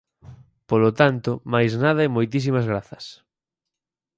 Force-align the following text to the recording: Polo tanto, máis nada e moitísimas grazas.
Polo 0.69 0.91
tanto, 0.99 1.31
máis 1.53 1.71
nada 1.83 2.01
e 2.07 2.13
moitísimas 2.15 2.65
grazas. 2.71 3.05